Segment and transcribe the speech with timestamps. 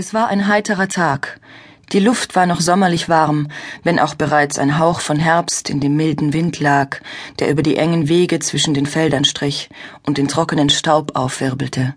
[0.00, 1.40] Es war ein heiterer Tag.
[1.92, 3.48] Die Luft war noch sommerlich warm,
[3.82, 7.02] wenn auch bereits ein Hauch von Herbst in dem milden Wind lag,
[7.38, 9.68] der über die engen Wege zwischen den Feldern strich
[10.06, 11.96] und den trockenen Staub aufwirbelte.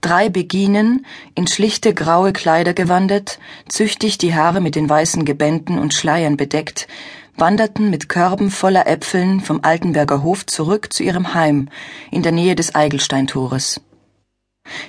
[0.00, 1.06] Drei Beginen,
[1.36, 3.38] in schlichte graue Kleider gewandet,
[3.68, 6.88] züchtig die Haare mit den weißen Gebänden und Schleiern bedeckt,
[7.36, 11.68] wanderten mit Körben voller Äpfeln vom Altenberger Hof zurück zu ihrem Heim
[12.10, 13.80] in der Nähe des Eigelsteintores.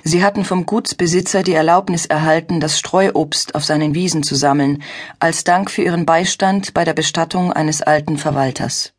[0.04, 4.82] Sie hatten vom Gutsbesitzer die Erlaubnis erhalten, das Streuobst auf seinen Wiesen zu sammeln,
[5.18, 8.92] als Dank für ihren Beistand bei der Bestattung eines alten Verwalters.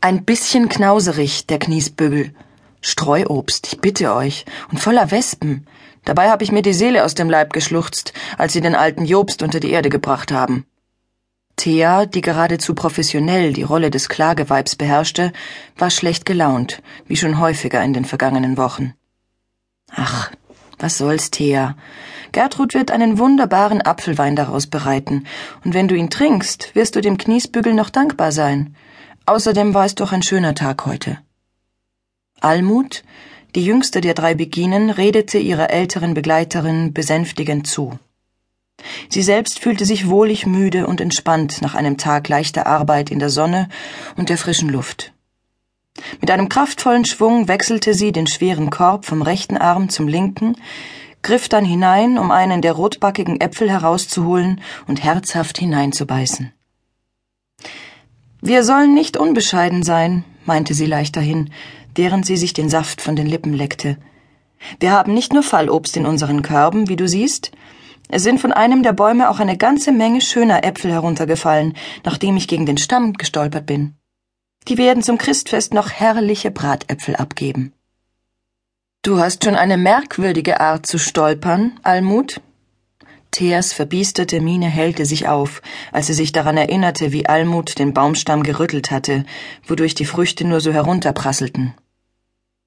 [0.00, 2.34] Ein bisschen knauserig, der Kniesbügel.
[2.80, 5.66] Streuobst, ich bitte euch, und voller Wespen.
[6.04, 9.42] Dabei habe ich mir die Seele aus dem Leib geschluchzt, als sie den alten Jobst
[9.42, 10.66] unter die Erde gebracht haben.
[11.56, 15.32] Thea, die geradezu professionell die Rolle des Klageweibs beherrschte,
[15.76, 18.94] war schlecht gelaunt, wie schon häufiger in den vergangenen Wochen.
[19.92, 20.30] Ach,
[20.78, 21.76] was soll's, Thea?
[22.32, 25.24] Gertrud wird einen wunderbaren Apfelwein daraus bereiten,
[25.64, 28.74] und wenn du ihn trinkst, wirst du dem Kniesbügel noch dankbar sein.
[29.24, 31.18] Außerdem war es doch ein schöner Tag heute.
[32.40, 33.04] Almut,
[33.54, 37.98] die jüngste der drei Beginen, redete ihrer älteren Begleiterin besänftigend zu.
[39.08, 43.30] Sie selbst fühlte sich wohlig müde und entspannt nach einem Tag leichter Arbeit in der
[43.30, 43.68] Sonne
[44.16, 45.14] und der frischen Luft.
[46.20, 50.56] Mit einem kraftvollen Schwung wechselte sie den schweren Korb vom rechten Arm zum linken,
[51.22, 56.52] griff dann hinein, um einen der rotbackigen Äpfel herauszuholen und herzhaft hineinzubeißen.
[58.40, 61.50] Wir sollen nicht unbescheiden sein, meinte sie leicht dahin,
[61.94, 63.96] während sie sich den Saft von den Lippen leckte.
[64.78, 67.52] Wir haben nicht nur Fallobst in unseren Körben, wie du siehst,
[68.08, 71.74] es sind von einem der Bäume auch eine ganze Menge schöner Äpfel heruntergefallen,
[72.04, 73.96] nachdem ich gegen den Stamm gestolpert bin.
[74.68, 77.72] Die werden zum Christfest noch herrliche Bratäpfel abgeben.
[79.02, 82.40] Du hast schon eine merkwürdige Art zu stolpern, Almut.
[83.30, 88.42] Theas verbiesterte Miene hellte sich auf, als sie sich daran erinnerte, wie Almut den Baumstamm
[88.42, 89.24] gerüttelt hatte,
[89.64, 91.74] wodurch die Früchte nur so herunterprasselten.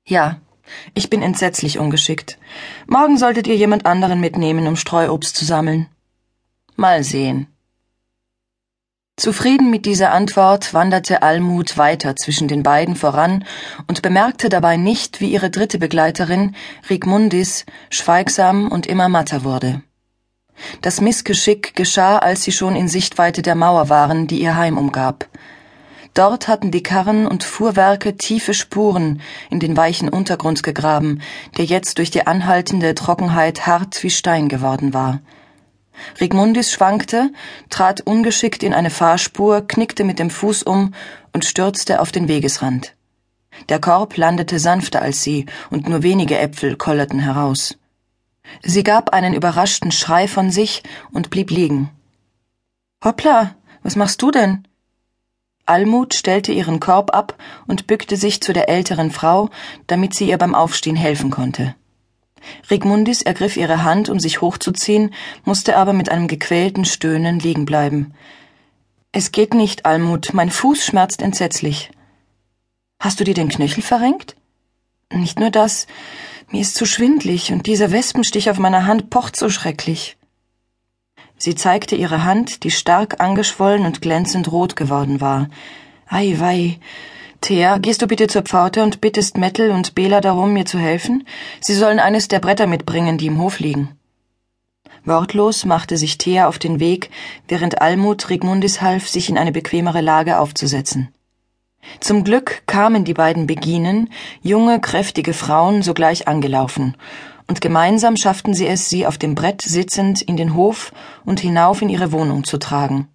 [0.06, 0.40] Ja,
[0.94, 2.38] ich bin entsetzlich ungeschickt.
[2.88, 5.88] Morgen solltet ihr jemand anderen mitnehmen, um Streuobst zu sammeln.
[6.76, 7.48] Mal sehen.
[9.20, 13.44] Zufrieden mit dieser Antwort wanderte Almut weiter zwischen den beiden voran
[13.86, 16.56] und bemerkte dabei nicht, wie ihre dritte Begleiterin,
[16.90, 19.82] Rigmundis, schweigsam und immer matter wurde.
[20.82, 25.28] Das Missgeschick geschah, als sie schon in Sichtweite der Mauer waren, die ihr Heim umgab.
[26.14, 29.20] Dort hatten die Karren und Fuhrwerke tiefe Spuren
[29.50, 31.22] in den weichen Untergrund gegraben,
[31.58, 35.20] der jetzt durch die anhaltende Trockenheit hart wie Stein geworden war.
[36.20, 37.32] Rigmundis schwankte,
[37.70, 40.94] trat ungeschickt in eine Fahrspur, knickte mit dem Fuß um
[41.34, 42.96] und stürzte auf den Wegesrand.
[43.68, 47.78] Der Korb landete sanfter als sie, und nur wenige Äpfel kollerten heraus.
[48.64, 51.90] Sie gab einen überraschten Schrei von sich und blieb liegen.
[53.04, 54.68] Hoppla, was machst du denn?
[55.66, 57.36] Almut stellte ihren Korb ab
[57.68, 59.50] und bückte sich zu der älteren Frau,
[59.86, 61.76] damit sie ihr beim Aufstehen helfen konnte.
[62.70, 65.14] Rigmundis ergriff ihre Hand, um sich hochzuziehen,
[65.46, 68.14] musste aber mit einem gequälten Stöhnen liegen bleiben.
[69.12, 71.92] Es geht nicht, Almut, mein Fuß schmerzt entsetzlich.
[73.00, 74.36] Hast du dir den Knöchel verrenkt?
[75.12, 75.88] Nicht nur das,
[76.52, 80.18] mir ist zu schwindlig und dieser Wespenstich auf meiner Hand pocht so schrecklich.
[81.38, 85.50] Sie zeigte ihre Hand, die stark angeschwollen und glänzend rot geworden war.
[86.08, 86.80] Ei wei,
[87.42, 91.26] Thea, gehst du bitte zur Pforte und bittest Mettel und Bela darum, mir zu helfen?
[91.62, 93.98] Sie sollen eines der Bretter mitbringen, die im Hof liegen.
[95.06, 97.10] Wortlos machte sich Thea auf den Weg,
[97.48, 101.10] während Almut Rigmundis half, sich in eine bequemere Lage aufzusetzen.
[102.00, 104.10] Zum Glück kamen die beiden Beginen,
[104.42, 106.98] junge, kräftige Frauen, sogleich angelaufen,
[107.48, 110.92] und gemeinsam schafften sie es, sie auf dem Brett sitzend in den Hof
[111.26, 113.08] und hinauf in ihre Wohnung zu tragen.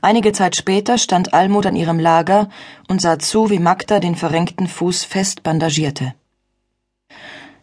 [0.00, 2.48] Einige Zeit später stand Almut an ihrem Lager
[2.88, 6.14] und sah zu, wie Magda den verrenkten Fuß fest bandagierte.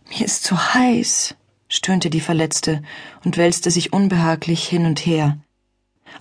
[0.09, 1.35] Mir ist zu heiß,
[1.67, 2.83] stöhnte die Verletzte
[3.25, 5.37] und wälzte sich unbehaglich hin und her.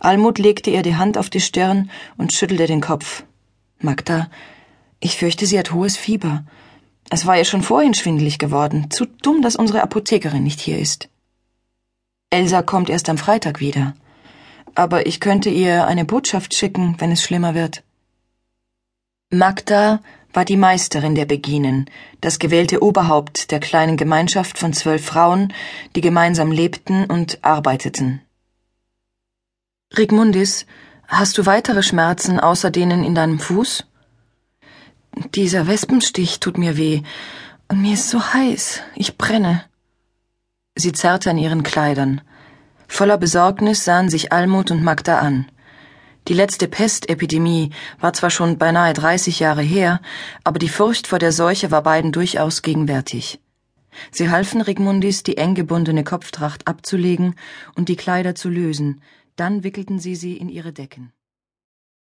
[0.00, 3.24] Almut legte ihr die Hand auf die Stirn und schüttelte den Kopf.
[3.78, 4.30] Magda,
[5.00, 6.44] ich fürchte, sie hat hohes Fieber.
[7.10, 8.90] Es war ihr schon vorhin schwindelig geworden.
[8.90, 11.10] Zu dumm, dass unsere Apothekerin nicht hier ist.
[12.30, 13.94] Elsa kommt erst am Freitag wieder
[14.74, 17.82] aber ich könnte ihr eine Botschaft schicken, wenn es schlimmer wird.
[19.30, 20.00] Magda
[20.32, 21.90] war die Meisterin der Beginen,
[22.20, 25.52] das gewählte Oberhaupt der kleinen Gemeinschaft von zwölf Frauen,
[25.94, 28.22] die gemeinsam lebten und arbeiteten.
[29.96, 30.66] Rigmundis,
[31.06, 33.84] hast du weitere Schmerzen außer denen in deinem Fuß?
[35.34, 37.02] Dieser Wespenstich tut mir weh,
[37.68, 39.64] und mir ist so heiß, ich brenne.
[40.74, 42.22] Sie zerrte an ihren Kleidern.
[42.92, 45.46] Voller Besorgnis sahen sich Almut und Magda an.
[46.28, 50.02] Die letzte Pestepidemie war zwar schon beinahe 30 Jahre her,
[50.44, 53.40] aber die Furcht vor der Seuche war beiden durchaus gegenwärtig.
[54.10, 57.34] Sie halfen Rigmundis, die eng gebundene Kopftracht abzulegen
[57.76, 59.00] und die Kleider zu lösen,
[59.36, 61.14] dann wickelten sie sie in ihre Decken.